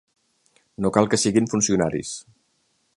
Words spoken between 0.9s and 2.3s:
cal que siguin funcionaris.